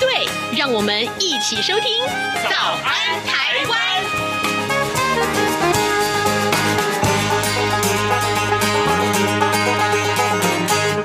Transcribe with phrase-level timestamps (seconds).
[0.00, 0.08] 对，
[0.56, 2.02] 让我们一起收听
[2.48, 3.78] 《早安台湾》。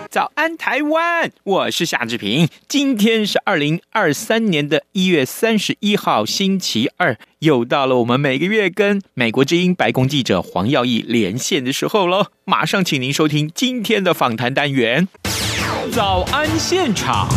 [0.10, 1.30] 早安，台湾！
[1.44, 2.48] 我是夏志平。
[2.70, 12.28] 今天是二零二三年的一月三十一号，星期二，又到了我们每个月跟美国之音白宫记者黄耀义连线的时候喽。
[12.46, 15.06] 马上，请您收听今天的访谈单元——
[15.92, 17.28] 早安现场。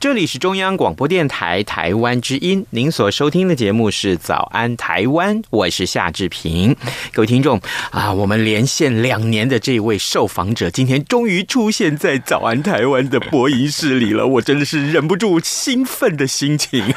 [0.00, 6.76] 这里是中央广播电台台湾之音，您所收听的节目是《早安台湾》，我是夏志平。
[7.12, 16.94] 各位听众啊，我们连线两年的这位受访者，今天终于出现在《早安台湾》的播音室里了，我真的是忍不住兴奋的心情。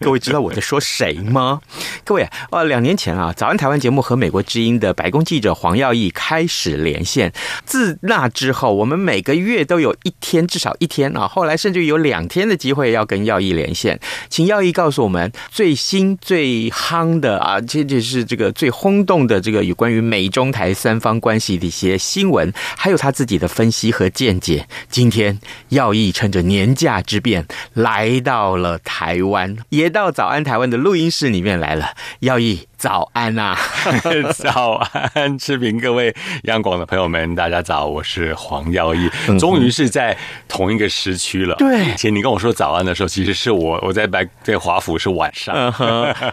[0.00, 1.60] 各位知道我在说谁吗？
[2.02, 7.32] 各位啊，两年前啊，《早安台湾》节目和美国之音的白宫记者黄耀义开始连线，
[7.64, 12.28] 自那之后，我们每个月都有一天，至少一天啊，后来甚至有两。
[12.32, 24.66] 天的机会要跟耀义连线，请耀义告诉我们最新最夯的啊，这就是这个最轰动的这个有关于美中台三方关系的一些新闻，还有他自己的分析和见解。
[24.88, 31.90] 今天耀义趁着年假之便来到了台湾，也到早安台湾的录音室里面来了。
[32.20, 32.66] 耀义。
[32.82, 33.58] 早安呐、啊，
[34.34, 34.72] 早
[35.14, 39.08] 安，志平，各位央广的朋友们，大家早，我是黄耀义，
[39.38, 41.54] 终于是在同一个时区了。
[41.54, 45.54] 对，以前你跟我说早安的时候，其实是我我在白在华府是晚上。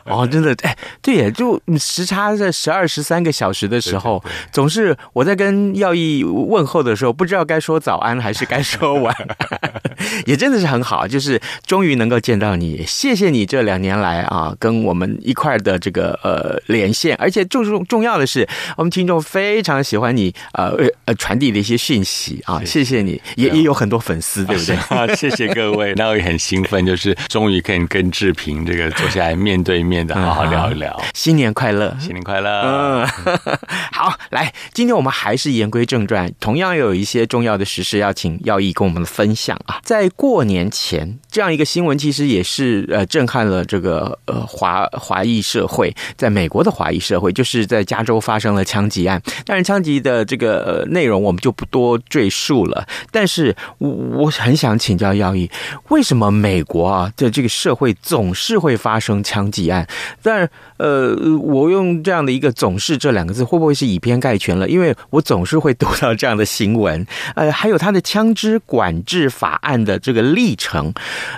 [0.06, 9.72] 哦，真的，哎，对耶，就时差在十二十三个小时的时候，对对对，总是我在跟耀义问候的时候，不知道该说早安还是该说晚安，
[10.26, 16.39] 也真的是很好，就是终于能够见到你，谢谢你这两年来啊，跟我们一块的这个呃。
[16.40, 20.74] 呃，连线，而且重重重要的是，我们听众非常喜欢你呃
[21.04, 24.76] 呃传递的一些讯息啊，谢谢你，也也有很多粉丝，对不对？
[24.96, 30.96] 啊，谢谢各位，那我也很兴奋，就是终于可以跟志平这个坐下来面对面的好好聊一聊。
[31.02, 32.50] 嗯、新年快乐，新年快乐。
[32.62, 33.08] 嗯，
[33.92, 39.82] 好，来，今天我们还是言归正传，同样有一些重要的实事要请耀义跟我们分享啊。
[39.84, 46.29] 在过年前，这样一个新闻其实也是呃震撼了这个呃华华裔社会在。
[46.30, 52.88] 美国的华裔社会就是在加州发生了枪击案，当然枪击的这个呃内容我们就不多赘述了。
[53.12, 55.50] 但是我我很想请教耀义，
[55.90, 59.88] 为什么美国啊的这个社会总是会发生枪击案？
[60.22, 64.70] 但呃，我用这样的一个“总是”这两个字，会不会是以偏概全了？
[64.70, 70.94] 因为我总是会读到这样的新闻，呃，还有他的枪支管制法案的这个历程，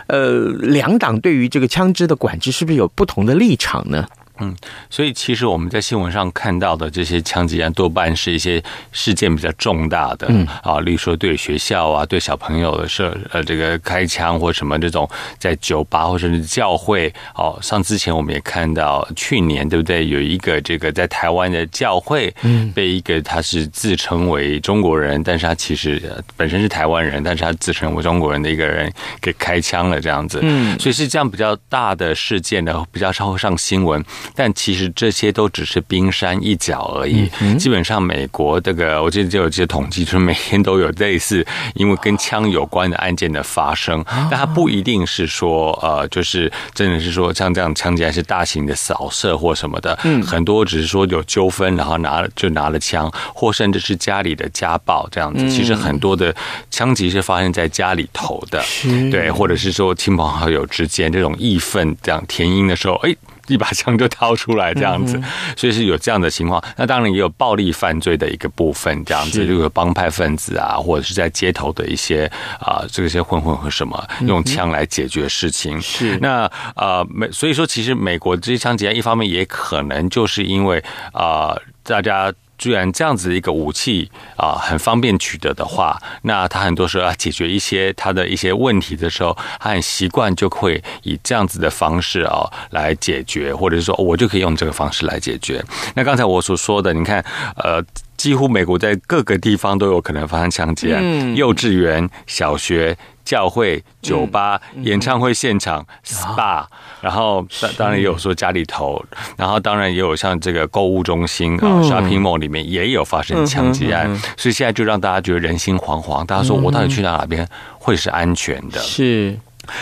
[0.06, 4.08] 呃，两党对于这个枪支的管制是不是有不同的立场呢？
[4.40, 4.56] 嗯，
[4.90, 10.48] 所以其实我们在新闻上看到的这些枪击案，多半是一些事件比较重大的，嗯。
[10.64, 26.02] 啊，例如说对学校啊、对小朋友的事呃这个开枪或什么这种，在酒吧或者是教会哦，像之前我们也看到去年对不对，有一个这个在台湾的教会，嗯，被一个他是自称为中国人，但是他其实
[26.36, 28.92] 本身是台湾人，但是他自称为中国人的一个人
[29.22, 34.04] 给开枪了这样子，嗯，所以是这样比较大的事件呢，比较稍微上新闻。
[34.36, 37.30] 但其实这些都只是冰山一角而已。
[37.58, 44.04] 基本上，美国这个，我记得就有这些统计，就是每天都有类似因为跟枪有关的案件的发生。
[44.30, 49.98] 但它不一定是说，呃，就是真的是说像这样枪击案是大型的扫射或什么的。
[50.04, 55.50] 嗯，很多只是说有纠纷，然后拿了就拿了枪，或甚至是家里的家暴这样子。
[55.50, 56.34] 其实很多的
[56.70, 58.64] 枪击是发生在家里头的，
[59.12, 63.16] 对，或者是说亲朋好友之间这种义愤这样填膺的时候，哎。
[63.52, 65.22] 一把枪就掏出来这样子，
[65.58, 66.64] 所以是有这样的情况。
[66.78, 75.80] 那当然也有暴力犯罪的一个部分，这样子就有帮派分子啊，或者是在街头的一些啊，这些混混和什么用枪来解决事情。
[75.82, 82.32] 是那啊美，所以说其实美国这些枪击案，一方面也可能就是因为啊，大家。
[82.62, 95.66] 居然这样子的一个武器啊，很方便取得的话，那他很多时候要解决一些他的一些问题的时候，他很习惯就会以这样子的方式啊来解决，或者是说我就可以用这个方式来解决。
[95.96, 97.26] 那刚才我所说的，你看，
[97.56, 97.84] 呃。
[98.18, 102.96] 几乎美国在各个地方都有可能发生枪击案，嗯、幼稚园、小学。
[103.24, 106.66] 教会、酒吧、嗯、演唱会现场、嗯、SPA，
[107.02, 109.04] 然后当当然也有说家里头，
[109.36, 116.26] 然后当然也有像这个购物中心啊、嗯、shopping mall 里面也有发生枪击案，嗯、所以现在就让大家觉得人心惶惶。
[116.26, 118.80] 大家说我到底去到哪边会是安全的？
[118.80, 119.38] 是。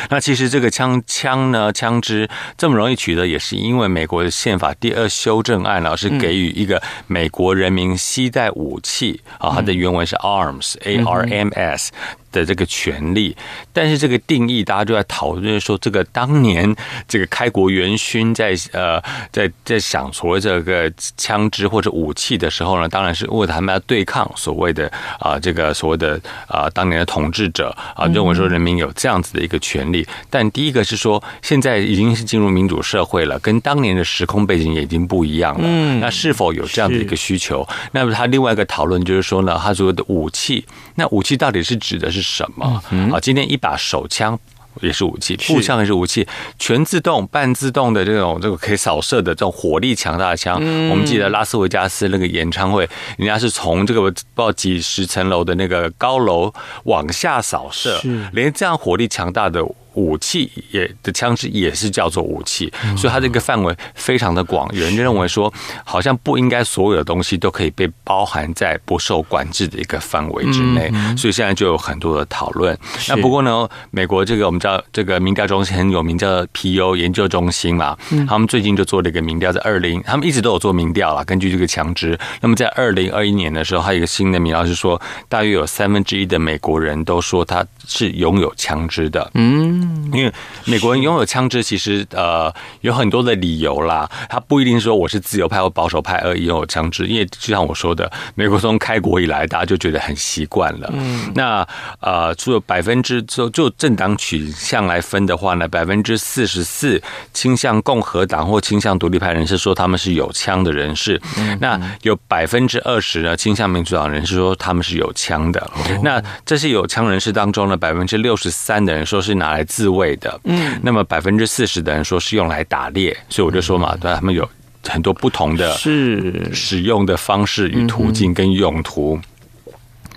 [0.10, 11.92] 那其实这个枪枪呢，枪支这么容易取得，也是因为美国的宪法第二修正案呢，是给予一个美国人民携带武器啊，它的原文是 arms，A R M S。
[12.32, 13.36] 的这个权利，
[13.74, 16.76] 但是这个定义大家就在讨论，说这个当年
[17.08, 24.88] 这个开国元勋在呃在在想所谓这个枪支或者武器的时候呢，当然是为了他们要对抗所谓的
[25.20, 26.16] 啊、呃、这个所谓的
[26.48, 30.06] 啊、呃、当年的统治者啊，认为说人民有这样子的一个权利。
[30.30, 35.62] 但第一个是说，现在已经是进入民主社会了，跟当年的时空背景也已经不一样了。
[35.64, 37.68] 嗯，那是否有这样的一个需求？
[37.92, 40.66] 那么他另外一个讨论就是说呢，他所谓的武器，
[41.00, 42.22] 那武器到底是指的是？
[42.22, 42.84] 什么？
[43.12, 44.38] 啊，今天一把手枪
[44.82, 46.28] 也是武器，步枪也是武器，
[46.60, 50.56] 全自动、半自动的这种这个可以扫射的这种火力强大的枪。
[50.90, 52.88] 我们记得拉斯维加斯那个演唱会，
[53.18, 56.54] 人家是从这个不知道几十层楼的那个高楼
[56.84, 58.00] 往下扫射，
[58.34, 59.66] 连这样火力强大的。
[59.94, 64.70] 武器也的枪支也是叫做武器，所以它这个范围非常的广。
[64.74, 65.52] 有人就认为说，
[65.84, 72.78] 好像不应该所有的东西都可以被包含在不受管制的一个范围之内，所以现在就有很多的讨论。
[73.08, 77.98] 那不过呢，美国这个我们知道这个民调中心很有名，叫 Pew 研究中心嘛，
[78.28, 81.24] 他们最近就做了一个民调，在二零，他们一直都有做民调啦。
[81.24, 89.32] 根据这个枪支，那么在二零二一年的时候，还有一个新的民调是说，大约有三分之一的美国人都说他是拥有枪支的。
[89.34, 89.79] 嗯。
[90.12, 90.34] 因为
[90.66, 94.10] 美国人拥有枪支，其实呃有很多的理由啦。
[94.30, 100.90] 他不一定说我是自由派或保守派而拥有枪支，因为就像我说的，美国从开国以来，大家就觉得很习惯了。
[100.94, 101.68] 嗯，那
[102.00, 107.02] 呃，除了百分之就就政党取向来分的话呢，百分之四十四
[107.34, 111.22] 倾向共和党或倾向独立派人士说他们是有枪的人士。
[111.38, 115.72] 嗯，那有百分之二十呢倾向民主党人士说他们是有枪的。
[116.04, 124.46] 那这些有枪人士当中呢，百分之六十三的人说是拿来自卫的，嗯，那么百分之四十的人说是用来打猎，所以我就说嘛，对，他们有
[124.84, 129.18] 很多不同的是使用的方式与途径跟用途。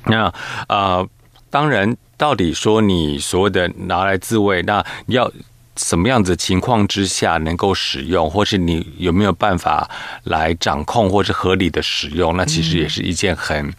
[0.06, 0.32] 那
[0.68, 1.06] 呃，
[1.50, 5.30] 当然，到底说你所谓的拿来自卫，那要。
[5.76, 9.88] 什么样子情况之下能够使用，或是你有没有办法
[10.24, 12.36] 来掌控，或是合理的使用？
[12.36, 13.72] 那其实也是一件很，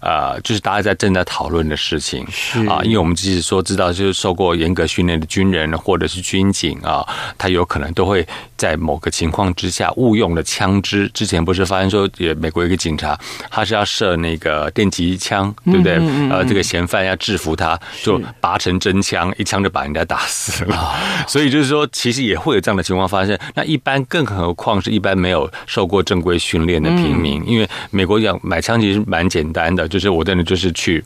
[0.00, 2.26] 呃，就是大家在正在讨论的事情
[2.68, 2.80] 啊。
[2.82, 7.06] 因为我们即使说知道，就是受过严格训练的军人或者是军警啊，
[7.38, 8.26] 他有可能都会
[8.56, 11.08] 在某个情况之下误用了枪支。
[11.14, 13.16] 之前不是发现说，也美国一个警察，
[13.50, 15.94] 他是要射那个电击枪，对不对？
[16.28, 20.94] 呃，这个嫌犯要制服他，就拔成真枪，一枪就把人家打死了。
[21.36, 23.38] 所以就是说，其实也会有这样的情况发生。
[23.54, 31.04] 那一般，更何况是一般没有受过正规训练的平民，因为美国要买枪其实蛮简单的，就是我真的就是去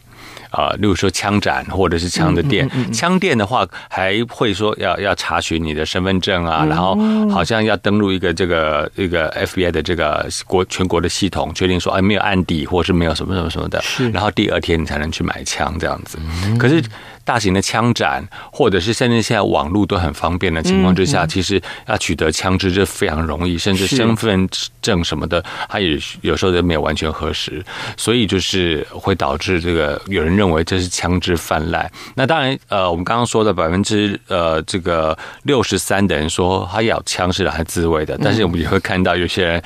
[0.51, 6.97] 啊，例如说枪展或者是枪的店，枪店的话还会说要要查询你的身份证啊，然后
[7.31, 16.19] 好像要登录一个这个一个 FBI 的这个国全国的系统，确定说哎没有案底或是没有什么什么什么的，然后第二天你才能去买枪这样子。
[16.59, 16.83] 可是。
[17.23, 24.49] 大型的枪展，或者是甚至现在网络都很方便的情况之下，其实要取得枪支就非常容易，甚至身份
[24.83, 27.65] 证什么的，它也有时候都没有完全核实，
[27.97, 31.91] 所以就是会导致这个有人认为这是枪支泛滥。
[32.15, 39.63] 那当然，呃，我们刚刚说的百分之呃这个六十三的人说他咬枪是来自卫的，但是我们也会看到有些人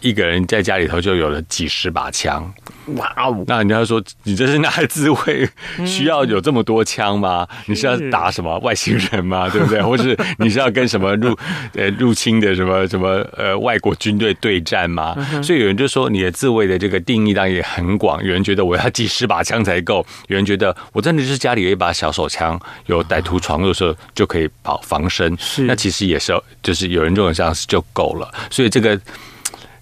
[0.00, 2.52] 一个人在家里头就有了几十把枪。
[2.96, 3.44] 哇哦！
[3.46, 5.48] 那人家说你这是拿来自卫，
[5.86, 7.46] 需要有这么多枪吗？
[7.66, 9.48] 你是要打什么外星人吗？
[9.48, 9.80] 对不对？
[9.82, 11.36] 或是你是要跟什么入
[11.74, 15.14] 呃入侵的什么什么呃外国军队对战吗？
[15.42, 18.22] 所以有人就说你的自卫的这个定义当然也很广。
[18.22, 25.36] 有人觉得我要几十把枪才够，有人觉得我真的就是家里有一把小手枪，有歹徒闯入的时候就可以保防身。
[25.38, 26.32] 是，那其实也是
[26.62, 28.32] 就是有人认为这样就够了。
[28.50, 28.98] 所以这个。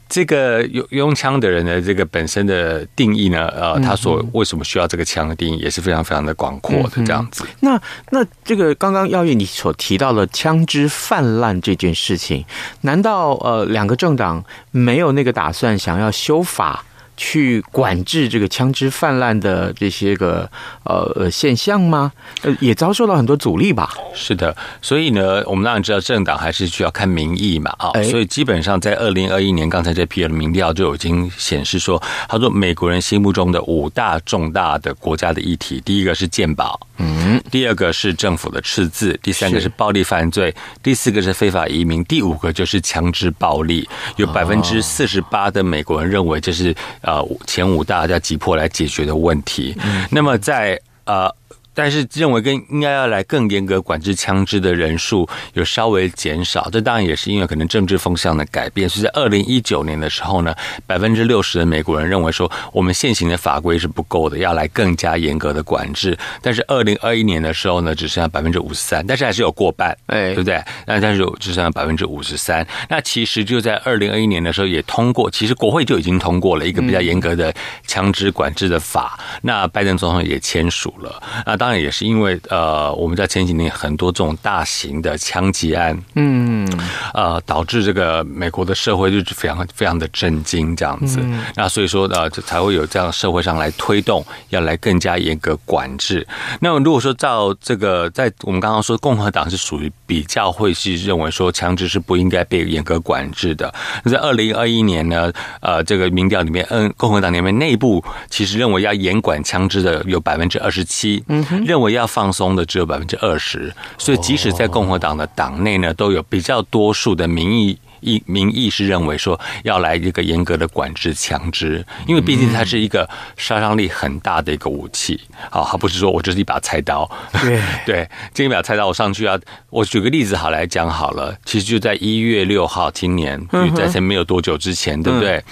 [0.09, 7.45] 这个拥拥枪的人的这个本身的定义呢，呃，他所为什么需要这个枪的定义也是非常非常的广阔的这样子。
[7.45, 12.45] 嗯、那那这个刚刚耀月你所提到的枪支泛滥这件事情，
[12.81, 16.85] 难道呃两个政党没有那个打算想要修法
[17.19, 20.49] 去管制这个枪支泛滥的这些个
[20.85, 22.13] 呃现象吗？
[22.43, 23.93] 呃，也遭受到很多阻力吧。
[24.15, 43.89] 是的，所以呢，我们当然知道政党还是需要看民意嘛啊，所以基本上在二零二一年，刚才这批的民调就已经显示说，他说美国人心目中的五大重大的国家的议题，第一个是健保，嗯，第二个是政府的赤字，第三个是暴力犯罪，第四个是非法移民，第五个就是枪支暴力。
[44.17, 49.77] 有百分之四十八的美国人认为这是呃前五大要急迫来解决的问题。
[50.11, 51.33] 那么在呃。
[51.79, 58.89] 但是认为更应该要来更严格管制枪支的人数有稍微减少，这当然也是因为可能政治风向的改变。
[58.89, 60.53] 所以在二零一九年的时候呢，
[60.89, 66.19] 百分之六十的美国人认为说我们现行的法规是不够的，要来更加严格的管制。
[66.43, 70.61] 但是二零二一年的时候呢，只剩下百分之五十三，但是还是有过半，哎，对不对？
[70.85, 72.67] 那但是只剩下百分之五十三。
[72.89, 77.55] 那其实就在二零二一年的时候也通过，其实国会就已经通过了一个比较严格的
[77.87, 79.17] 枪支管制的法。
[79.43, 81.23] 那拜登总统也签署了。
[81.47, 86.67] 那当当然也是因为呃，我们在前几年很多这种大型的枪击案，嗯，
[87.13, 91.21] 呃，导致这个美国的社会就是非常非常的震惊这样子。
[91.55, 96.27] 那所以说呃，才会有这样社会上来推动，要来更加严格管制。
[96.59, 103.71] 那么如果说照这个，在我们刚刚说共和党是属于比较会是认为说枪支是不应该被严格管制的。
[104.05, 111.45] 那在二零二一年呢，呃，这个民调里面，嗯，共和党里面内部其实认为要严管枪支的有百分之二十七，嗯。
[111.65, 117.79] 认为要放松的只有百分之二十，所以即使在共和党的党内呢，都有比较多数的民意。
[118.01, 125.21] 意民意是认为说要来一个严格的管制枪支，因为毕竟它是一个杀伤力很大的一个武器。
[125.51, 127.11] 好，它不是说我就是一把菜刀。
[127.43, 129.37] 对 对，这一把菜刀我上去啊，
[129.71, 131.37] 我举个例子好来讲好了。
[131.45, 135.43] 其实就在一月六号，今年在前没有多久之前，对不对？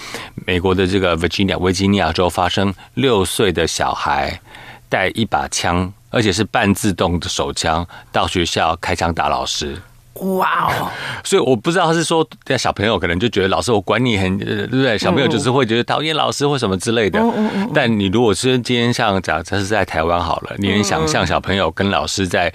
[0.47, 4.41] 美国的这个 Virginia 维吉尼亚州发生六岁的小孩
[4.89, 9.81] 带一把枪，而且是半自动的手枪，到学校开枪打老师。
[10.15, 10.91] 哇哦！
[11.23, 12.27] 所以我不知道他是说，
[12.59, 14.97] 小朋友可能就觉得老师我管你很， 对不对？
[14.97, 17.21] 小朋友就是会觉得讨厌老师或什么之类的。
[17.75, 22.53] 但你如果是今天像假设是在台湾好了，你能想象小朋友跟老师在。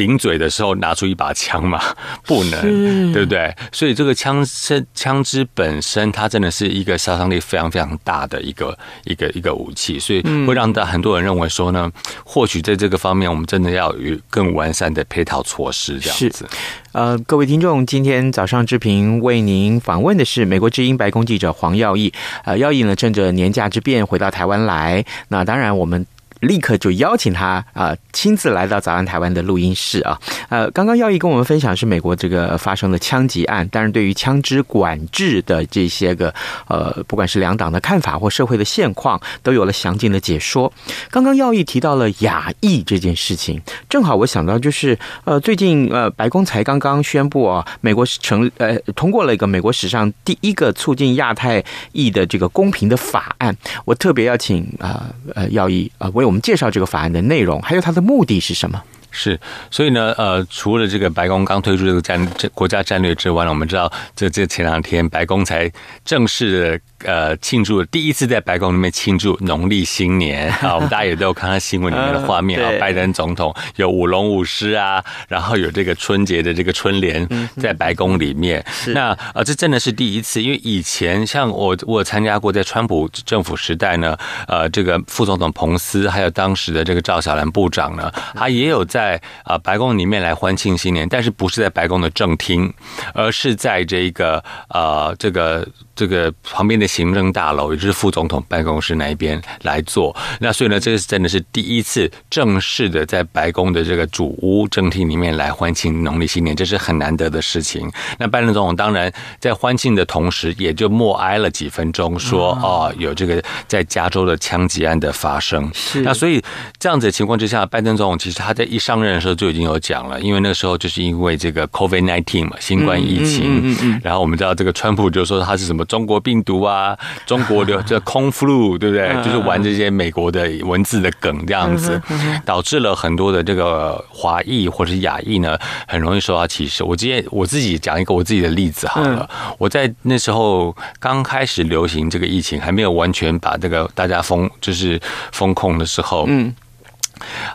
[0.00, 1.78] 顶嘴的时候拿出一把枪嘛？
[2.24, 3.54] 不能，对不对？
[3.70, 11.92] 所以这个枪身、枪支本身，它真的是一个杀伤力非常非常大的一个一个一个武器，所以会让大很多人认为说呢，
[12.24, 16.48] 或许在这个方面，我们真的要有更完善的配套措施，这样子。
[16.92, 22.10] 呃，各位听众，今天早上志平为您访问的是美国之音白宫记者黄耀义。
[22.46, 26.06] 呃，耀义呢，趁着年假之便回到台湾来，那当然我们。
[26.40, 30.18] 立刻就邀请他啊、亲自来到早安台湾的录音室啊。
[30.48, 36.32] 呃，刚刚耀毅跟我们分享是美国这个发生的枪击案，但是对于枪支管制的这些个
[36.66, 40.72] 呃，不管是两党的看法或社会的现况，都有了详尽的解说。
[41.10, 53.54] 刚刚耀义提到了亚裔这件事情，正好我想到就是呃，最近呃，白宫才刚刚宣布啊，美国成呃通过了一个美国史上第一个促进亚太裔的这个公平的法案。
[53.84, 56.29] 我特别要请啊呃耀义啊为我。
[56.30, 58.80] 我们介绍这个法案的内容，还有它的目的是什么？
[59.10, 59.36] 是，
[59.68, 65.68] 所以呢，呃，除了这个白宫刚推出这个战这国家战略之外呢，我们知道，这这前两天白宫才
[66.04, 66.80] 正式的。
[67.04, 70.74] 呃，庆祝第一次在白宫里面庆祝农历新年 啊！
[70.74, 77.26] 我们大家也都有看到新闻里面的画面啊， 拜登总统有舞龙舞狮啊，然后有这个春节的这个春联
[77.56, 78.64] 在白宫里面。
[78.88, 84.16] 那呃，这真的是第一次，因为以前像我我参加过在川普政府时代呢，
[84.46, 92.72] 呃，这个副总统彭斯还有当时的这个赵小兰部长呢，他也有在啊白宫里面来欢庆新年，但是不是在白宫的正厅，
[93.14, 95.66] 而是在这个呃这个。
[96.00, 100.16] 这个旁边的行政大楼，也就是副总统办公室那一边来做。
[100.38, 107.86] 那所以呢，这个是真的是第一次正式的在白宫的这个主屋正厅里面来欢庆农历新年，这是很难得的事情。
[108.18, 115.70] 那拜登总统当然在欢庆的同时，也就默哀了几分钟，说哦，有这个在加州的枪击案的发生。
[115.74, 116.00] 是。
[116.00, 116.42] 那所以
[116.78, 123.42] 这样子的情况之下，拜登总统其实他在一上任的时候就已经有讲了，因为那个时候就是因为这个 COVID nineteen 嘛，新冠疫情。
[123.62, 124.00] 嗯嗯。
[124.02, 125.84] 然后我们知道这个川普就说他是什么。
[125.90, 129.12] 中国病毒啊， 中国的这空 flu 对不对？
[129.24, 132.00] 就是玩这些美国的文字的梗这样子，
[132.44, 136.84] 导致了很多的这个华裔或者是亚裔呢，很容易受到歧视。
[136.84, 139.28] 我今天我自己讲一个我自己的例子好了，
[139.58, 145.00] 我在那时候刚开始流行这个疫情，还没有完全把这个大家封就是
[145.32, 146.54] 封控的时候，嗯，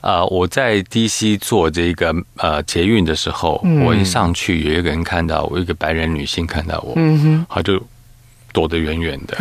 [0.02, 7.82] 呃，我在 DC 做这个呃捷运的时候，我一上去有一个人看到我，一个白人女性看到我，嗯哼，他就。
[8.56, 9.36] 躲得远远的，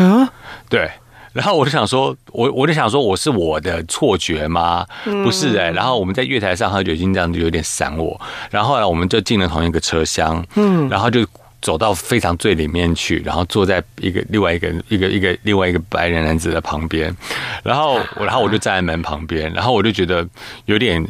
[0.69, 0.91] 对，
[1.33, 4.85] 然后我就想说，我我就想说，我是我的错觉吗？
[5.05, 5.71] 不是哎、欸。
[5.71, 8.21] 然后我们在月台上，他就已经这样子有点闪我。
[8.51, 11.25] 然后后来我们就进了同一个车厢，嗯，然后就
[11.63, 17.17] 走到非常最里面去，然后坐在一个另外一个一个一个另外一个白人男子的旁边。
[17.63, 20.27] 然后我然后我就站在门旁边，然后我就觉得
[20.67, 21.07] 有点。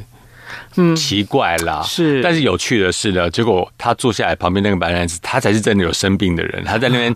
[0.76, 7.14] 嗯，奇怪啦，是，但是有趣的是呢，结果他坐下来旁边那个白男子，他才是真的有生病的人，他在那边。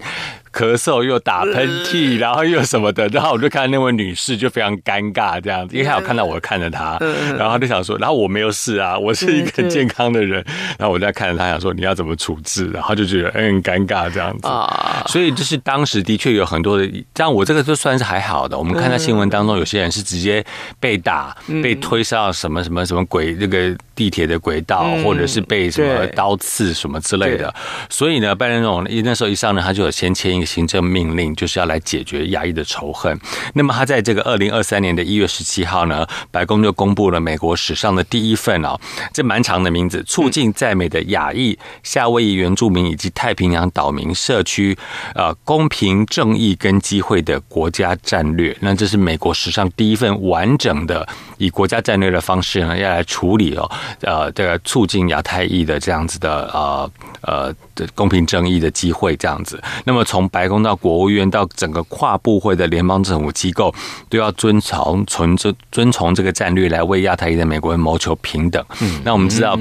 [0.59, 6.99] 咳嗽又打喷嚏，然后又什么的，然后我就看到那位女士就非常尴尬这样子，因为她有看到我看着她，
[7.37, 10.45] 然后她就想说，然后我没有事啊，我是一个健康的人，
[10.77, 14.49] 然后我在看着她想说你要怎么处置，然后就觉得嗯尴尬这样子。
[14.49, 20.45] 啊，所以就是当时的确有很多的，这样我这个就算是还好的，我们看到新闻当中有些人是直接
[20.81, 27.55] 被打，被推上什么什么什么轨那个地铁的轨道，或者是被什么刀刺什么之类的，
[27.91, 30.39] 所以呢，拜登总统那时候一上呢，他就有先签。
[30.39, 33.19] 一个行政命令就是要来解决亚裔的仇恨。
[33.55, 38.79] 那么他在这个二零二三年的一月十七号呢，白宫就公布了美国史上的第一份哦，
[39.13, 44.77] 这蛮长的名字，促进在美的亚裔、夏威夷原住民以及太平洋岛民社区
[45.15, 48.57] 呃公平正义跟机会的国家战略。
[48.61, 56.91] 那这是美国史上第一份完整的以国家战略的方式呢，要来处理哦呃这个促进亚太裔的这样子的呃
[57.23, 59.63] 呃的公平正义的机会这样子。
[59.85, 63.75] 那么从白宫到国务院到整个跨部会的联邦政府机构，
[64.09, 68.65] 都要遵从从遵遵从这个战略来为亚太裔的美国人谋求平等。
[68.81, 69.59] 嗯，那我们知道，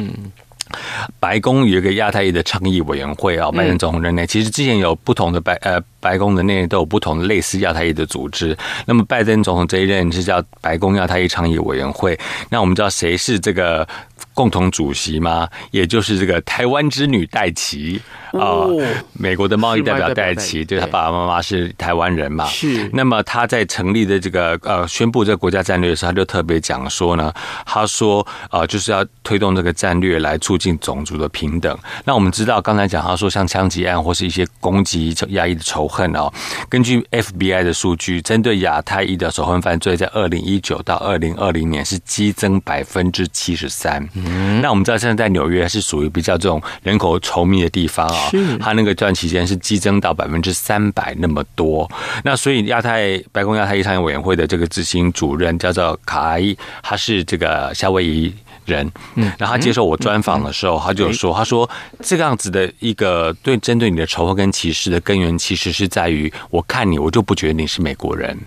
[1.20, 8.58] 白宫有一个亚太裔的倡议委员会啊，拜登总统任内，其实之前有不同的白呃白宫的内都有不同的类似亚太裔的组织。
[8.86, 12.20] 那么拜登总统这一任是叫白宫亚太裔倡议委员会。
[12.50, 13.88] 那我们知道谁是这个？
[14.38, 15.50] 共同主席吗？
[15.72, 18.00] 也就是这个台湾之女戴琪
[18.34, 18.68] 啊，
[19.14, 22.46] 美国的贸易代表戴琪，对，他爸爸妈妈是台湾人嘛。
[22.46, 22.88] 是。
[22.94, 27.34] 那么他在成立的这个呃宣布这个国家战略的时候，他就特别讲说呢，
[27.66, 31.76] 他说啊，就是要推动这个战略来促进种族的平等。
[32.06, 36.32] 那我们知道刚才讲他说像枪击案或是一些攻击压抑的仇恨哦，
[36.70, 44.08] 根据 FBI 的数据，针对亚太裔的仇恨犯罪，在二零一九到二零二零年是激增百分之七十三。
[44.14, 44.27] 嗯，
[44.62, 51.90] 那我们知道现在在纽约是属于比较这种人口稠密的地方啊，是它那个段期间是激增到百分之三百那么多。
[52.24, 58.34] 那所以亚太白宫亚太议委员会的这个执行主任叫做卡伊，他是这个夏威夷
[58.66, 58.90] 人。
[59.16, 61.70] 嗯，然后他接受我专访的时候，他就说，他说
[62.02, 68.38] 这个样子的一个对针对你的仇恨跟歧视的根源，其实是在于我看你，我就不觉得你是美国人。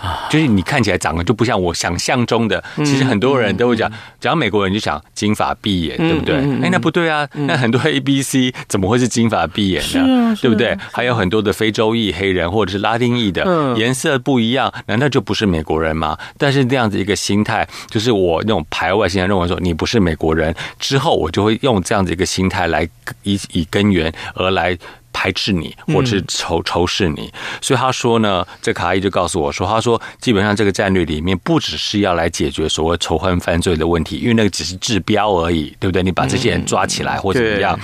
[0.00, 2.62] 啊，就是你看起来长得就不像我想象中的。
[2.78, 6.36] 其实很多人都会讲，讲美国人就想金发碧眼，对不对？
[6.62, 7.28] 哎，那不对啊。
[7.32, 10.36] 那很多 A B C 怎么会是金发碧眼呢？
[10.40, 10.76] 对不对？
[10.92, 16.18] 还有很多的非洲裔黑人或者是拉丁裔的颜色不一样，难道就不是美国人吗？
[16.36, 22.86] 但是这样子一个心态，就是我那种排外心态，认为说你不是美国人之后，我就会用这样子一个心态来
[23.22, 24.76] 以以根源而来。
[25.16, 36.02] 排斥你，或者是仇仇视你，所以他说呢，这卡伊就告诉我说，他说基本上这个战略里面不只是要来解决所谓仇恨犯罪的问题，因为那个只是治标而已，对不对？
[36.02, 37.80] 你把这些人抓起来或怎么样，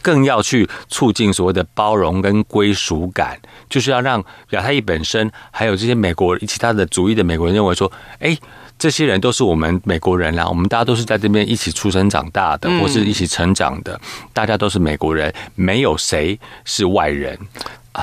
[0.00, 3.38] 更要去促进所谓的包容跟归属感，
[3.68, 8.34] 就是要让亚太裔本身还有这些美国其他的族裔的美国人认为说，哎。
[8.78, 14.00] 这些人都是我们美国人啦，我们大家都是在这边一起出生长大的，或是一起成长的，
[14.32, 17.38] 大家都是美国人，没有谁是外人，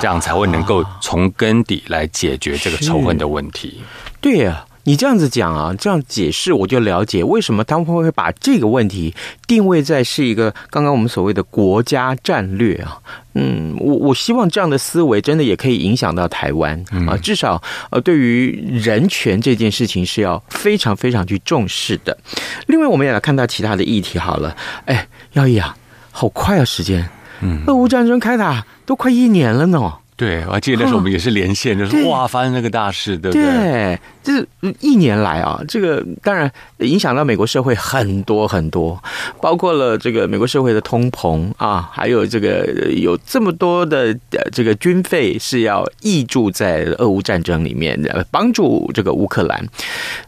[0.02, 3.82] 这样才会能够从根底来解决这个仇恨的问题。
[4.20, 4.66] 对呀。
[4.86, 9.16] 你这样子讲啊，这样解释我就了解为什么他们会把这个问题
[9.48, 13.00] 定位在是一个刚刚我们所谓的国家战略啊。
[13.36, 22.16] 嗯，我我希望这样的思维真的也可以影响到台湾啊，至少呃，对于人权这件事情是要非常非常去重视的。
[22.68, 24.56] 另外，我们也来看到其他的议题好了。
[24.86, 25.76] 哎，耀毅啊，
[26.12, 27.10] 好快啊，时间，
[27.42, 29.94] 嗯，俄乌战争开打都快一年了呢。
[30.24, 33.44] 对，我还记得那时候我们也是连线，就是哇，发生那个大事，对不对？
[33.44, 34.48] 对，就是
[34.80, 38.98] 一年来啊，这个当然影响到美国社会很多很多，
[39.42, 44.18] 包括了这个美国社会的通膨啊，还有这个有这么多的
[44.54, 49.68] 这个军费是要挹注在俄乌战争里面的，帮助这个乌克兰。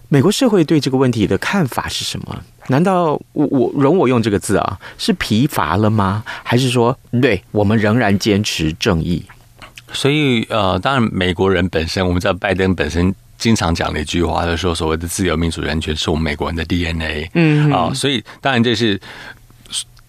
[0.09, 2.37] 美国社会对这个问题的看法是什么？
[2.67, 6.21] 难道我我容我用这个字啊，是疲乏了吗？
[6.43, 9.23] 还是说，对我们仍然坚持正义？
[9.93, 17.29] 所以，呃，当然，美国人本身，我们知道拜登本身经常讲的一句话，就是说，所谓的自由、民主、人权是我们美国人的 DNA。
[17.33, 18.99] 嗯，啊，所以当然这是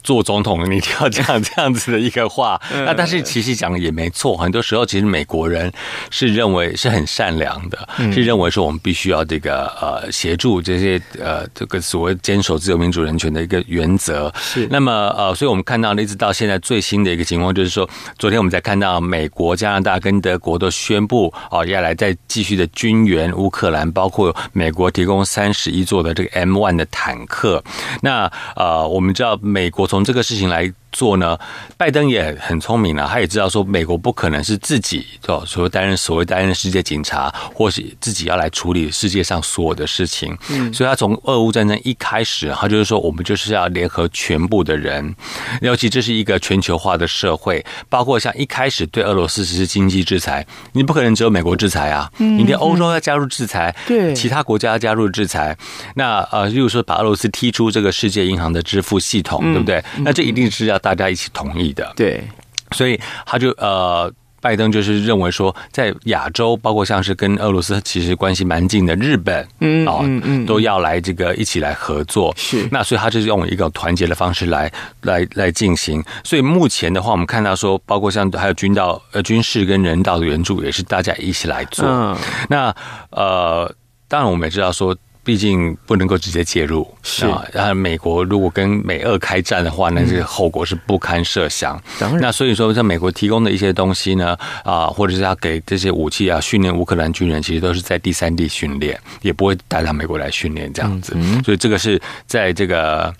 [0.06, 2.60] 做总统，你一定要讲这样子的一个话。
[2.86, 5.70] 那但是其实讲的也没错，很多时候其实美国人
[6.10, 14.32] 是认为是很善良的，是认为说我们必须要这个呃协助这些呃这个所谓坚守自由民主人权的一个原则。
[14.38, 27.62] 是那么呃，所以我们看到一直到现在最新的一个情况就是说，昨天我们才看到美国、加拿大跟德国都宣布哦，要来再继续的军援乌克兰，包括美国提供三十一座的这个 M1 的坦克。
[28.02, 31.38] 那呃，我们知道美国从从这个事情来做呢，
[31.76, 40.34] 拜登也很聪明啊，他也知道说美国不可能是自己哦，所谓担任所谓担任世界警察，或是自己要来处理世界上所有的事情。
[40.48, 45.14] 嗯，所以他从俄乌战争一开始，他就是说我们就是要联合全部的人，
[45.60, 55.54] 尤其这是一个全球化的社会，包括像一开始对俄罗斯实施经济制裁，你不可能只有美国制裁啊，你连欧洲要加入制裁，对，其他国家要加入制裁，
[55.96, 59.84] 那呃，例如说把俄罗斯踢出这个世界银行的支付系统，对不对？
[59.98, 62.22] 那这一定是要大家一起同意的，对，
[62.70, 64.08] 所以他就呃，
[64.40, 72.68] 拜登就是认为说，在亚洲，包括像是跟俄罗斯其实关系蛮近的日本，嗯，哦，嗯，都要来这个一起来合作，是。
[72.70, 74.70] 那所以他就是用一个团结的方式来
[75.00, 76.00] 来来进行。
[76.22, 81.84] 所以目前的话，我们看到说，包括像还有军道呃军事跟人道的援助，也是大家一起来做。
[81.84, 82.16] 嗯，
[82.48, 82.72] 那
[83.10, 83.74] 呃，
[84.06, 84.96] 当然我们也知道说。
[85.26, 87.44] 毕竟不能够直接介入，是啊。
[87.52, 91.76] 然后美国如果跟美俄开战的话，那这个后果是不堪设想。
[92.00, 101.14] 嗯、那所以说，在美国提供的一些东西呢，啊，或者是要给这些武器啊，训练乌克兰军人，其实都是在第三地训练，也不会带到美国来训练这样子。
[101.16, 103.12] 嗯、所以这个是在这个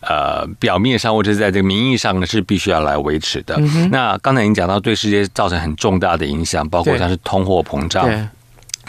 [0.00, 3.54] 呃表面上，或者是在这个名义上呢，是必须要来维持的。
[3.58, 8.08] 嗯、那刚才已经讲到，对世界造成很重大的影响，包括像是通货膨胀。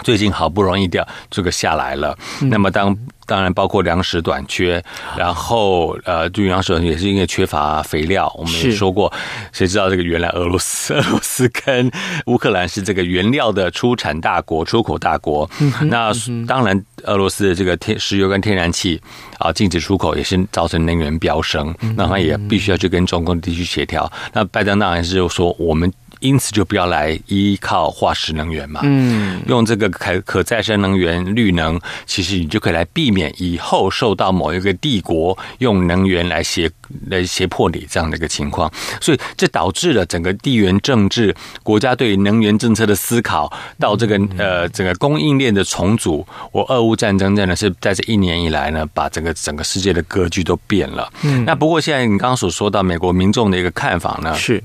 [0.03, 4.84] 最近好不容易掉这个下来了，那么当当然包括粮食短缺，
[5.17, 8.31] 然后呃，就粮食短缺也是因为缺乏肥料。
[8.38, 9.12] 我们也说过，
[9.51, 11.91] 谁知道这个原来俄罗斯俄罗斯跟
[12.27, 15.49] 乌克兰是这个原料的出产大国、出口大国。
[15.86, 16.12] 那
[16.47, 19.01] 当然，俄罗斯的这个天石油跟天然气
[19.39, 21.73] 啊禁止出口，也是造成能源飙升。
[21.95, 24.12] 那他也必须要去跟中共地区协调。
[24.34, 25.91] 那拜登当然是说我们。
[26.25, 36.69] 因此就不要来依靠化石能源嘛，嗯，用这个可可再生能源、绿能，其实你就可以来避免以后受到某一个帝国用能源来胁
[37.07, 38.71] 来胁迫你这样的一个情况。
[38.99, 46.25] 所以这导致了整个地缘政治、国家对于能源政策的思考，到这个呃整个供应链的重组。
[46.51, 51.11] 我俄乌战争真的是在这一年以来呢，把整个整个世界的格局都变了。
[51.21, 54.63] 嗯，那不过现在你刚刚所说到美国民众的一个看法呢，是。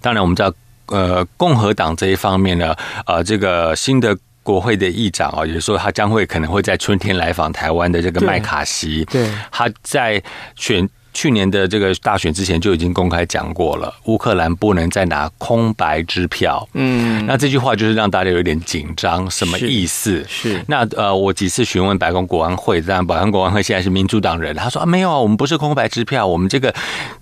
[0.00, 0.52] 当然，我们知道，
[0.86, 2.74] 呃，共和党这一方面呢，
[3.06, 10.22] 呃，这个新的国会的议长啊，也说他将会可能会在春天来访台湾的这个麦卡锡，对，他在
[10.56, 10.88] 选。
[11.16, 16.68] 去年的这个大选之前就已经公开讲过了，乌克兰不能再拿空白支票。
[16.74, 20.22] 嗯，那这句话就是让大家有点紧张，什么意思？
[20.28, 26.74] 是，是那呃，我几次询问白宫国安会，但白宫国安会现在是民主党人，他说啊，没有啊，我们不是空白支票，我们这个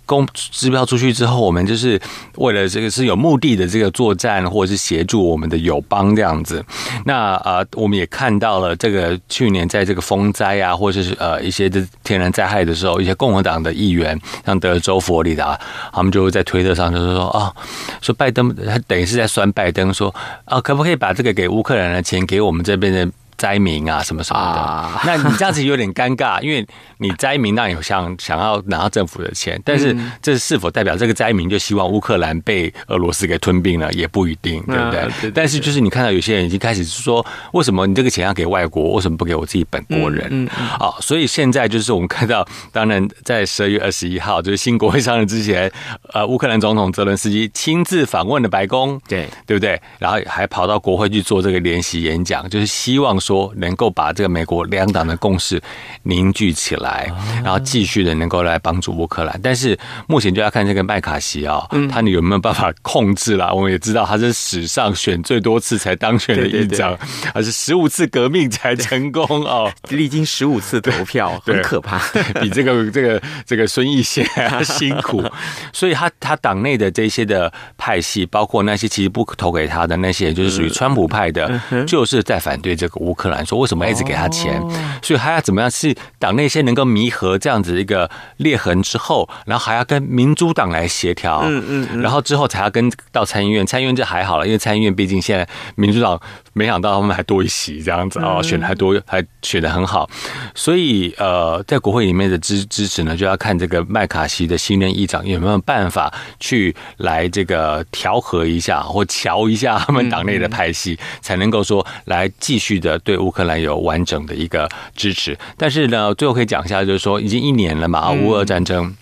[0.07, 2.01] 公支票出去之后，我们就是
[2.37, 6.65] 为了这个是有目的的这个作战，或者是协助我们的友邦这样子。
[7.05, 13.75] 那呃，我们也看到了这个去年在这个风灾啊，或者是呃一些的天然灾害的时候，一些共和党的。
[13.75, 15.61] 议员像德州、佛罗里达，
[15.93, 17.53] 他们就会在推特上就是说啊，
[18.01, 20.15] 说拜登他等于是在酸拜登，说
[20.45, 23.11] 啊，可不可以把这个给乌克兰的钱给我们这边的？
[23.37, 26.67] 灾民啊，什么什么的，啊、 那你这样子有点尴尬，因为
[26.99, 35.01] 你灾民当然有想想要拿到政府的钱，但是这是否代表这个灾民就希望乌克兰被俄罗斯给吞并了，也不一定，对不对？
[35.01, 40.27] 啊、对对对，但是就是你看到有些人已经开始说，为什么你这个钱要给外国，为什么不给我自己本国人？
[40.31, 45.71] 嗯，嗯，啊、哦，所以现在就是我们看到，当然在十二月二十一号，就是新国会上任之前，
[46.13, 49.81] 呃，乌克兰总统泽伦斯基亲自访问了白宫，对对不对？
[49.99, 53.51] 然后还跑到国会去做这个联席演讲，就是希望说。
[53.57, 55.63] 能够把这个美国两党的共识
[56.03, 57.11] 凝聚起来，
[57.43, 59.41] 然后继续的能够来帮助乌克兰。
[59.43, 63.55] 但是目前就要看这个麦卡锡啊，他有没有办法控制了？
[63.55, 66.99] 我们也知道他是史上选最多次才当选的议长，
[67.33, 71.99] 而是十五次革命才成功哦， 历经十五次投票， 很可怕，
[72.43, 75.25] 比这个 这个这个孙逸仙还要辛苦。
[75.73, 83.14] 所以他他党内的这些的派系，包括那些其实不投给他的那些，就是属于川普派的，就是在反对这个乌。
[83.15, 84.69] 乌克兰，说为什么一直给他钱，哦、
[85.01, 92.03] 所以还要怎么样是党内先能够弥合这样子一个裂痕之后，然后还要跟民主党来协调，嗯嗯，嗯。
[92.03, 96.21] 然后之后才要跟到参议院，参议院就还好了，因为参议院毕竟现在民主党
[96.55, 100.09] 没想到他们还多一席这样子啊，选的还多，还选的很好，
[100.55, 115.37] 所以呃，在国会里面的支支持呢，就要看这个麦卡锡的新任议长有没有办法去来这个调和一下或调一下他们党内的派系，才能够说来继续的对乌克兰有完整的一个支持。
[115.59, 118.95] 但是呢，最后可以讲一下，就是说已经一年了嘛，乌俄战争，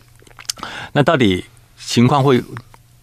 [0.95, 1.45] 那到底
[1.77, 2.43] 情况会？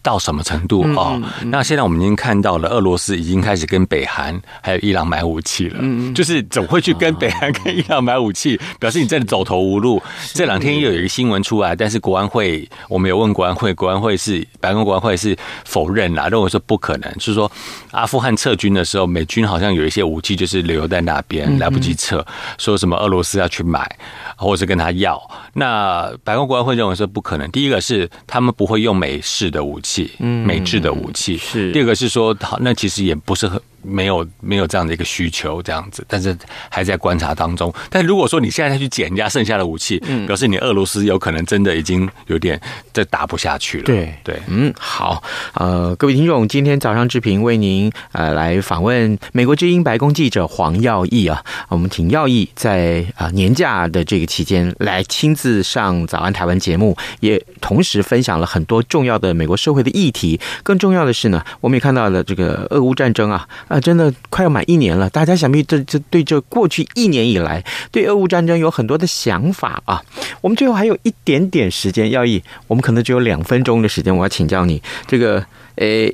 [0.10, 1.22] 到什么程度啊、哦？
[1.45, 5.78] 那现在我们已经看到了，俄罗斯已经开始跟北韩还有伊朗买武器了。
[5.82, 10.02] 嗯就是总会去跟北韩跟伊朗买武器，表示你真的走投无路。
[10.34, 17.13] 这两天又有一个新闻出来，但是国安会我们有问国安会，国安会是白宫国安会是否认啦，认为说不可能。
[17.13, 17.52] 就是说，
[17.91, 22.26] 阿富汗撤军的时候，美军好像有一些武器就是留在那边，来不及撤，
[22.58, 23.88] 说什么俄罗斯要去买，
[24.36, 25.22] 或者是跟他要。
[25.54, 27.48] 那白宫国安会认为说不可能。
[27.52, 29.99] 第一个是他们不会用美式的武器。
[30.20, 31.72] 嗯，美制的武器是。
[31.72, 33.60] 第二个是说，好，那其实也不是很。
[33.82, 36.38] 没有没有这样的一个需求，这样子，但是
[36.70, 37.74] 还在观察当中。
[37.89, 42.60] 但如果说你现在再去捡人家剩下的武器，嗯，表示你俄罗斯有可能真的已经有点
[42.92, 43.84] 这打不下去了。
[43.86, 60.39] 对对，嗯，好，呃，各位听众，今天早上志平为您呃来访问美国之音白宫记者黄耀义啊，我们请耀义在啊年假的这个期间来亲自上早安台湾节目，也同时分享了很多重要的美国社会的议题。
[60.63, 63.48] 更重要的是呢，我们也看到了这个俄乌战争啊。
[63.69, 70.03] 啊，真的快要满一年了，大家想必这这对这过去一年以来对俄乌战争有很多的想法啊。
[70.41, 75.45] 我们最后还有一点点时间，要以，我们可能只有两分钟的时间，我要请教你这个。
[75.75, 76.13] 诶，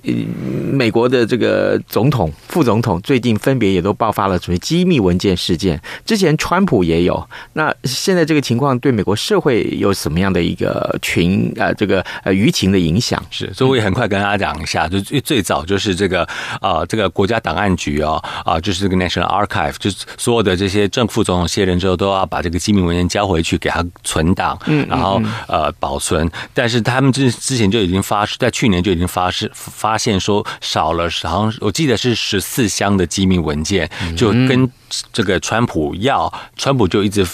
[0.72, 5.82] 美国的这个总统、副总统最近分别也都爆发了所谓机密文件事件。
[6.06, 11.74] 之前川普也有，那现在这个情况对美国社会有什么样的一个群啊、呃？
[11.74, 13.20] 这个呃舆情的影响？
[13.32, 16.22] 是，所以我也很快跟大家讲一下，就最最早就是这个
[16.62, 26.30] 啊、这个国家档案局哦啊、呃，就是这个 National Archive，就是所有的这些正副总统卸任之后都要把这个机密文件交回去给他存档，嗯，然后呃保存。
[26.54, 29.52] 但是他们之之前就已经发誓，在去年就已经发是。
[29.54, 34.68] 发现说少了，好像我记得是十四箱的机密文件，就跟
[35.12, 37.26] 这个川普要，川普就一直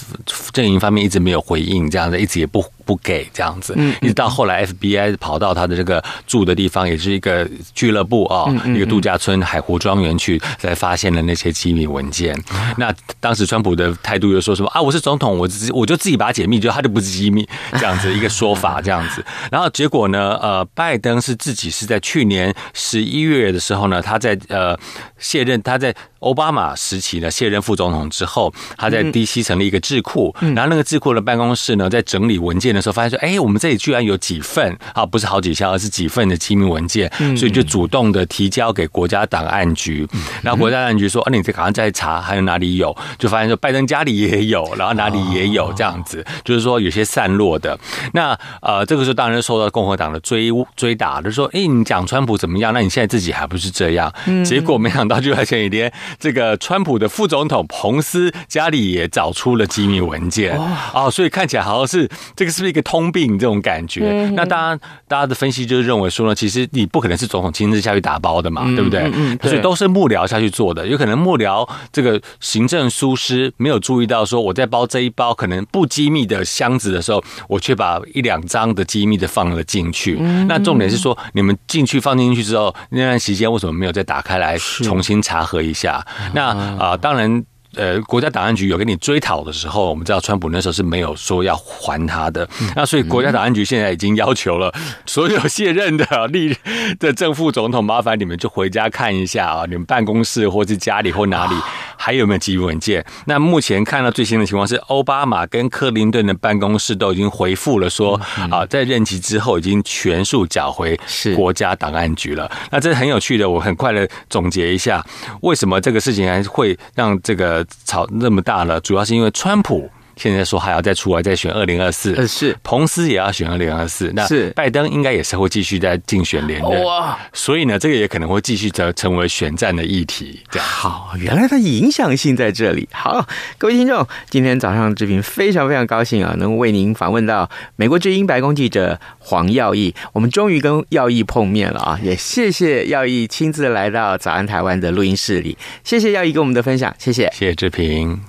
[0.51, 2.63] 阵营方面一直没有回应，这样子一直也不。
[2.83, 12.35] 不给这样子，一直到后来 FBI 跑到他的这个住的地方，也是一个俱乐部啊，一个度假村海湖庄园去，才发现了那些机密文件。
[12.77, 14.81] 那当时川普的态度又说什么啊？
[14.81, 19.23] 我是总统，我自我就自己把它解密，就他就不是机密这样子一个说法这样子。
[19.51, 20.37] 然后结果呢？
[20.41, 24.77] 呃，拜登是自己是在去年十一月的时候呢，他在呃
[25.17, 25.95] 卸任，他在。
[26.21, 29.41] 奥巴马时期呢，卸任副总统之后，他在 D.C.
[29.41, 40.07] 成立一个智库，然后那个智库的办公室呢，在整理文件的时候，发现说，哎，我们这里居然有几份啊，不是好几箱，而是几份的机密文件，所以就主动的提交给国家档案局。
[40.43, 42.95] 然后国家档案局说，啊，你这好像在查，还有哪里有？
[43.17, 47.75] 就发现说，拜登家里也有，然后哪里也有这样子，就是说有些散落的。
[48.13, 52.71] 那呃，这个时候当然受到共和党的追追打，就说，哎，你讲川普怎么样？
[52.73, 54.13] 那你现在自己还不是这样？
[54.45, 55.91] 结果没想到就在前几天。
[56.19, 60.57] 这个川普的副总统彭斯家里也找出了机密文件
[60.93, 64.29] 哦，所以看起来好像是这个是不是一个通病这种感觉？
[64.35, 69.09] 那当然，大家的分析就是认为说呢，其实你不可能是总统亲自下去打包的嘛，对不对？
[69.13, 80.15] 嗯所以都是幕僚下去做的，有可能幕僚这个行政疏失没有注意到，说我在包这一包可能不机密的箱子的时候，我却把一两张的机密的放了进去。
[80.47, 86.00] 那重点是说，你们进去放进去之后，那段时间为什么没有再打开来重新查核一下？
[86.33, 87.45] 那啊，当然。
[87.75, 92.47] 呃，国家档案局有跟你追讨的时候，我们知道川普那时候是没有说要还他的。
[92.75, 94.73] 那所以国家档案局现在已经要求了
[95.05, 96.53] 所有卸任的历
[96.99, 101.55] 的正副总统，麻烦你们就回家看一下啊，你们办公室或是家里或哪里
[101.95, 103.05] 还有没有机密文件？
[103.25, 110.99] 那目前看到最新的情况是，奥巴马跟克林顿的办公室都已经回复了说啊，在任期之后已经全数缴回
[111.35, 112.51] 国家档案局了。
[112.69, 115.01] 那这是很有趣的，我很快的总结一下，
[115.41, 117.60] 为什么这个事情还会让这个。
[117.85, 124.49] 吵那么大了，主要是因为川普现在说还要再出来再选二零二四，呃是，彭斯也要选二零二四，那是。
[124.51, 130.41] 拜登应该也是会继续在竞选连任，哇，所以呢，这个也可能会继续成成为选战的议题。
[130.49, 130.67] 这样。
[130.67, 132.87] 好，原来它影响性在这里。
[132.91, 148.19] 好，各位听众，今天早上志平非常非常高兴啊，能为您访问到美国之音白宫记者黄耀毅，我们终于跟耀毅碰面了啊，也谢谢耀毅亲自来到早安台湾的录音室里，谢谢耀毅跟我们的分享，谢谢，谢谢志平。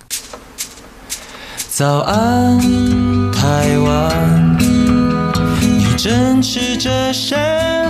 [1.75, 2.61] 早安，
[3.33, 7.35] 台湾，你正吃着什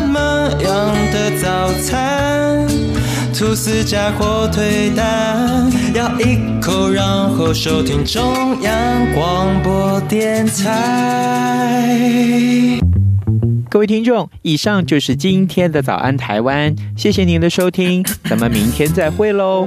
[0.07, 2.64] 么样的早餐？
[3.35, 11.99] 吐司加火腿蛋，咬一口，然后收听中央广播电台。
[13.68, 19.66] 各位听众，以上就是今天的早安台湾，谢谢您的收听，咱们明天再会喽。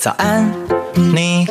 [0.00, 0.50] 早安，
[0.94, 1.46] 你